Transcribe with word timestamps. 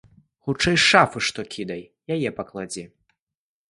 Хутчэй 0.47 0.75
з 0.77 0.83
шафы 0.91 1.23
што 1.27 1.47
кідай, 1.53 1.87
яе 2.19 2.29
пакладзі. 2.43 2.91